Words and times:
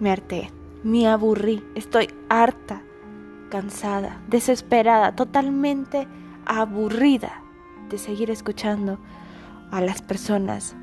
Me 0.00 0.10
harté, 0.10 0.50
me 0.82 1.06
aburrí, 1.06 1.62
estoy 1.74 2.08
harta, 2.28 2.82
cansada, 3.50 4.22
desesperada, 4.28 5.14
totalmente 5.14 6.08
aburrida 6.46 7.42
de 7.90 7.98
seguir 7.98 8.30
escuchando 8.30 8.98
a 9.70 9.80
las 9.80 10.00
personas 10.00 10.74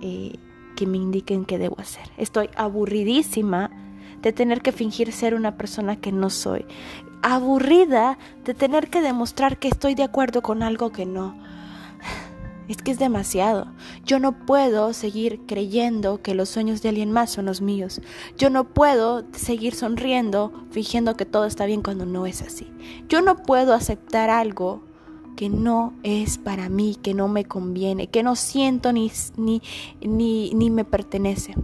eh, 0.00 0.34
que 0.74 0.86
me 0.86 0.98
indiquen 0.98 1.44
qué 1.44 1.58
debo 1.58 1.78
hacer. 1.78 2.10
Estoy 2.16 2.50
aburridísima 2.56 3.70
de 4.20 4.32
tener 4.32 4.60
que 4.60 4.72
fingir 4.72 5.12
ser 5.12 5.34
una 5.34 5.56
persona 5.56 5.96
que 5.96 6.12
no 6.12 6.30
soy. 6.30 6.64
Aburrida 7.22 8.18
de 8.44 8.54
tener 8.54 8.90
que 8.90 9.00
demostrar 9.02 9.58
que 9.58 9.68
estoy 9.68 9.94
de 9.94 10.02
acuerdo 10.02 10.42
con 10.42 10.62
algo 10.62 10.90
que 10.90 11.06
no. 11.06 11.36
Es 12.68 12.76
que 12.78 12.92
es 12.92 12.98
demasiado. 12.98 13.66
Yo 14.04 14.18
no 14.18 14.46
puedo 14.46 14.92
seguir 14.92 15.40
creyendo 15.46 16.22
que 16.22 16.34
los 16.34 16.48
sueños 16.48 16.80
de 16.82 16.90
alguien 16.90 17.10
más 17.10 17.30
son 17.30 17.46
los 17.46 17.60
míos. 17.60 18.00
Yo 18.38 18.50
no 18.50 18.64
puedo 18.64 19.24
seguir 19.32 19.74
sonriendo 19.74 20.52
fingiendo 20.70 21.16
que 21.16 21.26
todo 21.26 21.44
está 21.44 21.66
bien 21.66 21.82
cuando 21.82 22.06
no 22.06 22.26
es 22.26 22.40
así. 22.42 22.72
Yo 23.08 23.20
no 23.20 23.36
puedo 23.36 23.74
aceptar 23.74 24.30
algo 24.30 24.82
que 25.36 25.48
no 25.48 25.94
es 26.02 26.38
para 26.38 26.68
mí, 26.68 26.96
que 27.02 27.14
no 27.14 27.26
me 27.26 27.44
conviene, 27.44 28.06
que 28.06 28.22
no 28.22 28.36
siento 28.36 28.92
ni, 28.92 29.10
ni, 29.36 29.60
ni, 30.00 30.54
ni 30.54 30.70
me 30.70 30.84
pertenece. 30.84 31.54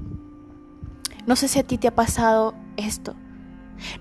No 1.26 1.36
sé 1.36 1.46
si 1.48 1.58
a 1.58 1.62
ti 1.62 1.78
te 1.78 1.88
ha 1.88 1.94
pasado 1.94 2.54
esto. 2.76 3.14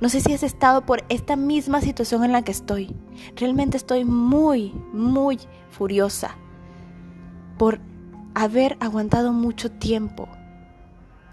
No 0.01 0.09
sé 0.09 0.21
si 0.21 0.33
has 0.33 0.41
estado 0.41 0.85
por 0.85 1.03
esta 1.09 1.35
misma 1.35 1.81
situación 1.81 2.23
en 2.23 2.31
la 2.31 2.41
que 2.41 2.51
estoy. 2.51 2.95
Realmente 3.35 3.77
estoy 3.77 4.05
muy, 4.05 4.73
muy 4.91 5.37
furiosa 5.69 6.35
por 7.57 7.79
haber 8.33 8.77
aguantado 8.79 9.33
mucho 9.33 9.71
tiempo 9.71 10.27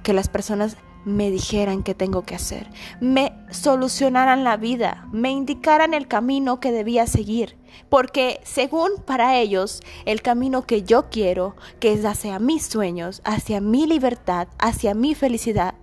que 0.03 0.12
las 0.12 0.28
personas 0.28 0.77
me 1.05 1.30
dijeran 1.30 1.83
qué 1.83 1.94
tengo 1.94 2.22
que 2.22 2.34
hacer, 2.34 2.69
me 3.00 3.33
solucionaran 3.50 4.42
la 4.42 4.56
vida, 4.56 5.06
me 5.12 5.30
indicaran 5.30 5.95
el 5.95 6.08
camino 6.08 6.61
que 6.61 6.72
debía 6.72 7.06
seguir, 7.06 7.56
porque 7.89 8.41
según 8.42 8.91
para 9.05 9.39
ellos 9.39 9.83
el 10.06 10.22
camino 10.22 10.62
que 10.62 10.83
yo 10.83 11.11
quiero, 11.11 11.56
que 11.78 11.92
es 11.92 12.05
hacia 12.05 12.39
mis 12.39 12.64
sueños, 12.67 13.20
hacia 13.25 13.61
mi 13.61 13.86
libertad, 13.86 14.48
hacia 14.58 14.95
mi 14.95 15.14
felicidad, 15.14 15.75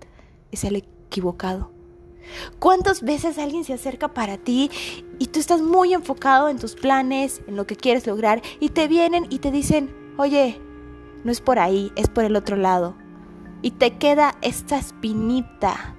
es 0.50 0.64
el 0.64 0.76
equivocado. 0.76 1.70
¿Cuántas 2.58 3.02
veces 3.02 3.38
alguien 3.38 3.64
se 3.64 3.74
acerca 3.74 4.08
para 4.08 4.38
ti 4.38 4.70
y 5.18 5.26
tú 5.26 5.40
estás 5.40 5.60
muy 5.60 5.92
enfocado 5.92 6.48
en 6.48 6.58
tus 6.58 6.74
planes, 6.74 7.42
en 7.46 7.56
lo 7.56 7.66
que 7.66 7.76
quieres 7.76 8.06
lograr, 8.06 8.42
y 8.58 8.70
te 8.70 8.88
vienen 8.88 9.26
y 9.28 9.38
te 9.38 9.50
dicen, 9.50 10.01
oye, 10.16 10.60
no 11.24 11.32
es 11.32 11.40
por 11.40 11.58
ahí, 11.58 11.92
es 11.96 12.08
por 12.08 12.24
el 12.24 12.36
otro 12.36 12.56
lado? 12.56 12.94
y 13.62 13.70
te 13.70 13.96
queda 13.96 14.34
esta 14.42 14.76
espinita. 14.76 15.94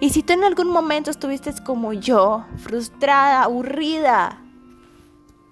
Y 0.00 0.10
si 0.10 0.22
tú 0.22 0.32
en 0.32 0.44
algún 0.44 0.70
momento 0.70 1.10
estuviste 1.10 1.52
como 1.64 1.92
yo, 1.92 2.44
frustrada, 2.56 3.44
aburrida, 3.44 4.42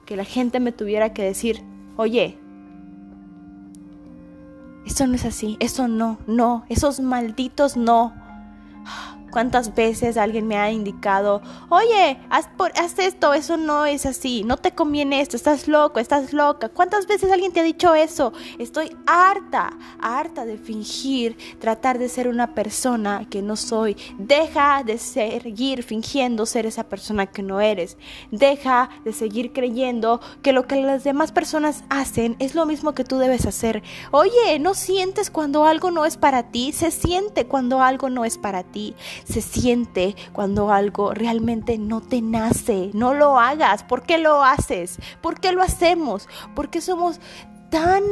que 0.04 0.16
la 0.16 0.24
gente 0.24 0.60
me 0.60 0.72
tuviera 0.72 1.14
que 1.14 1.22
decir, 1.22 1.62
oye, 1.96 2.36
eso 4.84 5.06
no 5.06 5.14
es 5.14 5.24
así, 5.24 5.56
eso 5.60 5.88
no, 5.88 6.18
no, 6.26 6.64
esos 6.68 7.00
malditos 7.00 7.76
no. 7.76 8.12
¿Cuántas 9.36 9.74
veces 9.74 10.16
alguien 10.16 10.48
me 10.48 10.56
ha 10.56 10.70
indicado, 10.70 11.42
oye, 11.68 12.18
haz, 12.30 12.48
por, 12.56 12.72
haz 12.78 12.98
esto, 12.98 13.34
eso 13.34 13.58
no 13.58 13.84
es 13.84 14.06
así, 14.06 14.44
no 14.44 14.56
te 14.56 14.72
conviene 14.72 15.20
esto, 15.20 15.36
estás 15.36 15.68
loco, 15.68 16.00
estás 16.00 16.32
loca? 16.32 16.70
¿Cuántas 16.70 17.06
veces 17.06 17.30
alguien 17.30 17.52
te 17.52 17.60
ha 17.60 17.62
dicho 17.62 17.94
eso? 17.94 18.32
Estoy 18.58 18.96
harta, 19.04 19.76
harta 20.00 20.46
de 20.46 20.56
fingir, 20.56 21.36
tratar 21.58 21.98
de 21.98 22.08
ser 22.08 22.28
una 22.28 22.54
persona 22.54 23.26
que 23.28 23.42
no 23.42 23.56
soy. 23.56 23.98
Deja 24.16 24.82
de 24.82 24.96
seguir 24.96 25.82
fingiendo 25.82 26.46
ser 26.46 26.64
esa 26.64 26.84
persona 26.84 27.26
que 27.26 27.42
no 27.42 27.60
eres. 27.60 27.98
Deja 28.30 28.88
de 29.04 29.12
seguir 29.12 29.52
creyendo 29.52 30.22
que 30.40 30.54
lo 30.54 30.66
que 30.66 30.80
las 30.80 31.04
demás 31.04 31.32
personas 31.32 31.84
hacen 31.90 32.36
es 32.38 32.54
lo 32.54 32.64
mismo 32.64 32.94
que 32.94 33.04
tú 33.04 33.18
debes 33.18 33.44
hacer. 33.44 33.82
Oye, 34.12 34.58
¿no 34.60 34.72
sientes 34.72 35.28
cuando 35.28 35.66
algo 35.66 35.90
no 35.90 36.06
es 36.06 36.16
para 36.16 36.44
ti? 36.44 36.72
Se 36.72 36.90
siente 36.90 37.44
cuando 37.44 37.82
algo 37.82 38.08
no 38.08 38.24
es 38.24 38.38
para 38.38 38.62
ti 38.62 38.94
se 39.26 39.40
siente 39.40 40.14
cuando 40.32 40.72
algo 40.72 41.12
realmente 41.12 41.78
no 41.78 42.00
te 42.00 42.22
nace. 42.22 42.90
No 42.94 43.14
lo 43.14 43.38
hagas. 43.38 43.82
¿Por 43.82 44.02
qué 44.02 44.18
lo 44.18 44.42
haces? 44.42 44.98
¿Por 45.20 45.40
qué 45.40 45.52
lo 45.52 45.62
hacemos? 45.62 46.28
¿Por 46.54 46.70
qué 46.70 46.80
somos 46.80 47.20
tan 47.70 48.02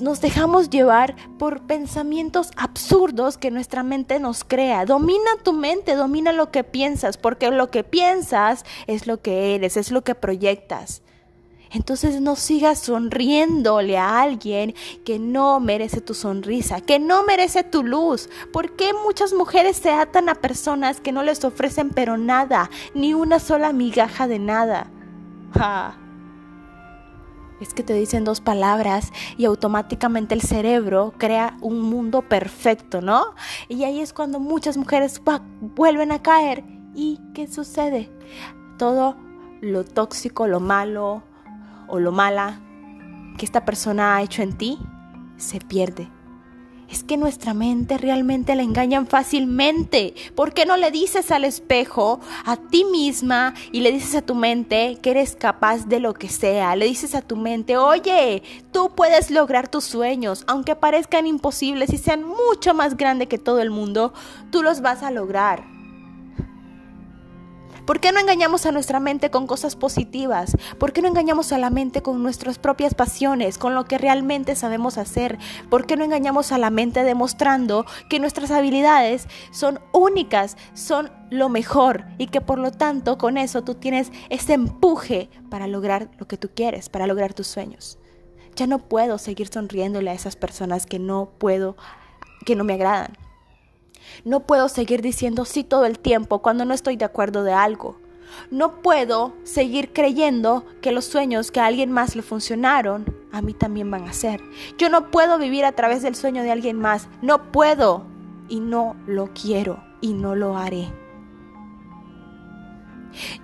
nos 0.00 0.20
dejamos 0.20 0.70
llevar 0.70 1.16
por 1.38 1.66
pensamientos 1.66 2.50
absurdos 2.56 3.36
que 3.36 3.50
nuestra 3.50 3.82
mente 3.82 4.20
nos 4.20 4.44
crea. 4.44 4.84
Domina 4.84 5.30
tu 5.42 5.52
mente, 5.52 5.96
domina 5.96 6.32
lo 6.32 6.52
que 6.52 6.62
piensas, 6.62 7.16
porque 7.16 7.50
lo 7.50 7.70
que 7.70 7.82
piensas 7.82 8.64
es 8.86 9.08
lo 9.08 9.20
que 9.20 9.56
eres, 9.56 9.76
es 9.76 9.90
lo 9.90 10.02
que 10.02 10.14
proyectas. 10.14 11.02
Entonces 11.70 12.20
no 12.20 12.36
sigas 12.36 12.78
sonriéndole 12.78 13.98
a 13.98 14.20
alguien 14.20 14.74
que 15.04 15.18
no 15.18 15.60
merece 15.60 16.00
tu 16.00 16.14
sonrisa, 16.14 16.80
que 16.80 16.98
no 16.98 17.24
merece 17.24 17.64
tu 17.64 17.82
luz. 17.82 18.28
¿Por 18.52 18.76
qué 18.76 18.92
muchas 19.04 19.32
mujeres 19.32 19.76
se 19.76 19.90
atan 19.90 20.28
a 20.28 20.34
personas 20.34 21.00
que 21.00 21.12
no 21.12 21.22
les 21.22 21.44
ofrecen 21.44 21.90
pero 21.90 22.16
nada, 22.16 22.70
ni 22.94 23.14
una 23.14 23.38
sola 23.38 23.72
migaja 23.72 24.26
de 24.26 24.38
nada? 24.38 24.90
Es 27.60 27.74
que 27.74 27.82
te 27.82 27.94
dicen 27.94 28.24
dos 28.24 28.40
palabras 28.40 29.12
y 29.36 29.44
automáticamente 29.44 30.34
el 30.34 30.42
cerebro 30.42 31.12
crea 31.18 31.56
un 31.60 31.80
mundo 31.80 32.22
perfecto, 32.22 33.00
¿no? 33.00 33.34
Y 33.68 33.82
ahí 33.84 34.00
es 34.00 34.12
cuando 34.12 34.38
muchas 34.38 34.76
mujeres 34.76 35.20
vuelven 35.60 36.12
a 36.12 36.22
caer. 36.22 36.62
¿Y 36.94 37.18
qué 37.34 37.48
sucede? 37.48 38.10
Todo 38.78 39.16
lo 39.60 39.84
tóxico, 39.84 40.46
lo 40.46 40.60
malo, 40.60 41.24
o 41.88 41.98
lo 41.98 42.12
mala 42.12 42.60
que 43.38 43.44
esta 43.44 43.64
persona 43.64 44.16
ha 44.16 44.22
hecho 44.22 44.42
en 44.42 44.56
ti 44.56 44.78
se 45.36 45.60
pierde. 45.60 46.10
Es 46.90 47.04
que 47.04 47.18
nuestra 47.18 47.52
mente 47.52 47.98
realmente 47.98 48.54
la 48.54 48.62
engañan 48.62 49.06
fácilmente. 49.06 50.14
¿Por 50.34 50.54
qué 50.54 50.64
no 50.64 50.78
le 50.78 50.90
dices 50.90 51.30
al 51.30 51.44
espejo, 51.44 52.20
a 52.46 52.56
ti 52.56 52.84
misma, 52.84 53.54
y 53.72 53.80
le 53.80 53.92
dices 53.92 54.14
a 54.14 54.22
tu 54.22 54.34
mente 54.34 54.98
que 55.02 55.10
eres 55.10 55.36
capaz 55.36 55.86
de 55.86 56.00
lo 56.00 56.14
que 56.14 56.30
sea? 56.30 56.76
Le 56.76 56.86
dices 56.86 57.14
a 57.14 57.20
tu 57.20 57.36
mente, 57.36 57.76
oye, 57.76 58.42
tú 58.72 58.92
puedes 58.96 59.30
lograr 59.30 59.68
tus 59.68 59.84
sueños, 59.84 60.44
aunque 60.46 60.76
parezcan 60.76 61.26
imposibles 61.26 61.92
y 61.92 61.98
sean 61.98 62.24
mucho 62.24 62.72
más 62.72 62.96
grandes 62.96 63.28
que 63.28 63.36
todo 63.36 63.60
el 63.60 63.70
mundo, 63.70 64.14
tú 64.50 64.62
los 64.62 64.80
vas 64.80 65.02
a 65.02 65.10
lograr. 65.10 65.77
¿Por 67.88 68.00
qué 68.00 68.12
no 68.12 68.20
engañamos 68.20 68.66
a 68.66 68.70
nuestra 68.70 69.00
mente 69.00 69.30
con 69.30 69.46
cosas 69.46 69.74
positivas? 69.74 70.54
¿Por 70.78 70.92
qué 70.92 71.00
no 71.00 71.08
engañamos 71.08 71.52
a 71.52 71.58
la 71.58 71.70
mente 71.70 72.02
con 72.02 72.22
nuestras 72.22 72.58
propias 72.58 72.92
pasiones, 72.92 73.56
con 73.56 73.74
lo 73.74 73.86
que 73.86 73.96
realmente 73.96 74.56
sabemos 74.56 74.98
hacer? 74.98 75.38
¿Por 75.70 75.86
qué 75.86 75.96
no 75.96 76.04
engañamos 76.04 76.52
a 76.52 76.58
la 76.58 76.68
mente 76.68 77.02
demostrando 77.02 77.86
que 78.10 78.20
nuestras 78.20 78.50
habilidades 78.50 79.26
son 79.52 79.80
únicas, 79.94 80.58
son 80.74 81.10
lo 81.30 81.48
mejor 81.48 82.04
y 82.18 82.26
que 82.26 82.42
por 82.42 82.58
lo 82.58 82.72
tanto 82.72 83.16
con 83.16 83.38
eso 83.38 83.64
tú 83.64 83.74
tienes 83.74 84.12
ese 84.28 84.52
empuje 84.52 85.30
para 85.48 85.66
lograr 85.66 86.10
lo 86.18 86.28
que 86.28 86.36
tú 86.36 86.50
quieres, 86.54 86.90
para 86.90 87.06
lograr 87.06 87.32
tus 87.32 87.46
sueños? 87.46 87.98
Ya 88.54 88.66
no 88.66 88.80
puedo 88.80 89.16
seguir 89.16 89.48
sonriéndole 89.48 90.10
a 90.10 90.14
esas 90.14 90.36
personas 90.36 90.84
que 90.84 90.98
no 90.98 91.30
puedo, 91.38 91.74
que 92.44 92.54
no 92.54 92.64
me 92.64 92.74
agradan. 92.74 93.27
No 94.24 94.40
puedo 94.40 94.68
seguir 94.68 95.02
diciendo 95.02 95.44
sí 95.44 95.64
todo 95.64 95.86
el 95.86 95.98
tiempo 95.98 96.40
cuando 96.40 96.64
no 96.64 96.74
estoy 96.74 96.96
de 96.96 97.04
acuerdo 97.04 97.44
de 97.44 97.52
algo. 97.52 97.96
No 98.50 98.82
puedo 98.82 99.34
seguir 99.42 99.92
creyendo 99.92 100.64
que 100.80 100.92
los 100.92 101.04
sueños 101.04 101.50
que 101.50 101.60
a 101.60 101.66
alguien 101.66 101.90
más 101.92 102.16
le 102.16 102.22
funcionaron, 102.22 103.06
a 103.32 103.42
mí 103.42 103.54
también 103.54 103.90
van 103.90 104.04
a 104.04 104.12
ser. 104.12 104.42
Yo 104.78 104.88
no 104.88 105.10
puedo 105.10 105.38
vivir 105.38 105.64
a 105.64 105.72
través 105.72 106.02
del 106.02 106.14
sueño 106.14 106.42
de 106.42 106.52
alguien 106.52 106.78
más. 106.78 107.08
No 107.22 107.50
puedo. 107.50 108.06
Y 108.48 108.60
no 108.60 108.96
lo 109.06 109.32
quiero. 109.34 109.82
Y 110.00 110.14
no 110.14 110.34
lo 110.34 110.56
haré. 110.56 110.90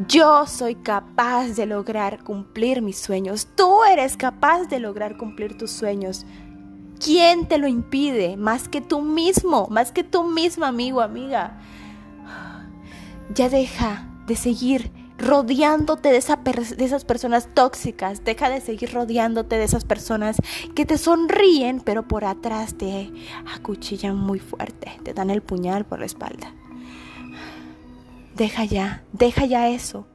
Yo 0.08 0.46
soy 0.46 0.76
capaz 0.76 1.48
de 1.48 1.66
lograr 1.66 2.22
cumplir 2.22 2.80
mis 2.80 2.98
sueños. 2.98 3.48
Tú 3.54 3.84
eres 3.84 4.16
capaz 4.16 4.64
de 4.64 4.78
lograr 4.78 5.16
cumplir 5.16 5.58
tus 5.58 5.70
sueños. 5.70 6.24
¿Quién 7.04 7.46
te 7.46 7.58
lo 7.58 7.68
impide? 7.68 8.38
Más 8.38 8.66
que 8.66 8.80
tú 8.80 9.02
mismo, 9.02 9.68
más 9.70 9.92
que 9.92 10.04
tú 10.04 10.24
misma, 10.24 10.68
amigo, 10.68 11.02
amiga. 11.02 11.60
Ya 13.34 13.50
deja 13.50 14.08
de 14.26 14.36
seguir 14.36 14.90
rodeándote 15.18 16.08
de, 16.08 16.22
de, 16.76 16.84
esas 16.84 17.04
personas 17.04 17.48
tóxicas, 17.52 18.24
deja 18.24 18.48
de 18.48 18.62
seguir 18.62 18.92
rodeándote 18.92 19.58
de 19.58 19.64
esas 19.64 19.84
personas 19.84 20.36
que 20.74 20.86
te 20.86 20.96
sonríen, 20.96 21.80
pero 21.80 22.08
por 22.08 22.24
atrás 22.24 22.74
te 22.74 23.12
acuchillan 23.54 24.16
muy 24.16 24.38
fuerte, 24.38 24.98
te 25.02 25.12
dan 25.12 25.28
el 25.28 25.42
puñal 25.42 25.84
por 25.84 26.00
la 26.00 26.06
espalda. 26.06 26.54
Deja 28.34 28.64
ya, 28.64 29.04
deja 29.12 29.44
ya 29.44 29.68
eso. 29.68 30.06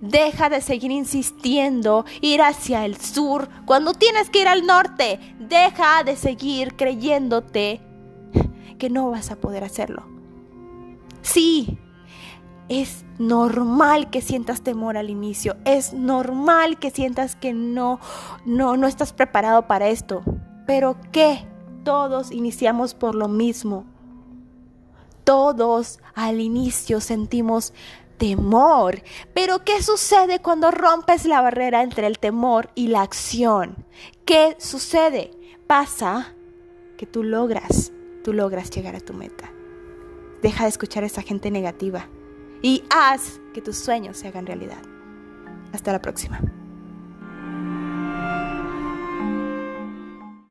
Deja 0.00 0.48
de 0.48 0.60
seguir 0.60 0.90
insistiendo 0.90 2.04
ir 2.20 2.42
hacia 2.42 2.84
el 2.84 2.96
sur 2.96 3.48
cuando 3.66 3.94
tienes 3.94 4.30
que 4.30 4.42
ir 4.42 4.48
al 4.48 4.66
norte. 4.66 5.18
Deja 5.38 6.02
de 6.04 6.16
seguir 6.16 6.76
creyéndote 6.76 7.80
que 8.78 8.90
no 8.90 9.10
vas 9.10 9.30
a 9.30 9.36
poder 9.36 9.64
hacerlo. 9.64 10.04
Sí, 11.22 11.78
es 12.68 13.04
normal 13.18 14.10
que 14.10 14.20
sientas 14.20 14.62
temor 14.62 14.96
al 14.96 15.10
inicio, 15.10 15.56
es 15.64 15.92
normal 15.92 16.78
que 16.78 16.90
sientas 16.90 17.36
que 17.36 17.52
no, 17.52 18.00
no, 18.44 18.76
no 18.76 18.86
estás 18.86 19.12
preparado 19.12 19.66
para 19.66 19.88
esto. 19.88 20.22
Pero 20.66 20.96
¿qué? 21.12 21.46
Todos 21.84 22.32
iniciamos 22.32 22.94
por 22.94 23.14
lo 23.14 23.28
mismo. 23.28 23.84
Todos 25.24 26.00
al 26.14 26.40
inicio 26.40 27.00
sentimos 27.00 27.72
temor. 28.16 29.02
Pero 29.34 29.64
¿qué 29.64 29.82
sucede 29.82 30.40
cuando 30.40 30.70
rompes 30.70 31.24
la 31.26 31.40
barrera 31.40 31.82
entre 31.82 32.06
el 32.06 32.18
temor 32.18 32.70
y 32.74 32.88
la 32.88 33.02
acción? 33.02 33.84
¿Qué 34.24 34.56
sucede? 34.58 35.30
Pasa 35.66 36.34
que 36.96 37.06
tú 37.06 37.22
logras, 37.22 37.92
tú 38.22 38.32
logras 38.32 38.70
llegar 38.70 38.96
a 38.96 39.00
tu 39.00 39.12
meta. 39.12 39.50
Deja 40.42 40.64
de 40.64 40.70
escuchar 40.70 41.04
a 41.04 41.06
esa 41.06 41.22
gente 41.22 41.50
negativa 41.50 42.08
y 42.62 42.84
haz 42.90 43.40
que 43.52 43.62
tus 43.62 43.76
sueños 43.76 44.16
se 44.16 44.28
hagan 44.28 44.46
realidad. 44.46 44.82
Hasta 45.72 45.92
la 45.92 46.00
próxima. 46.00 46.40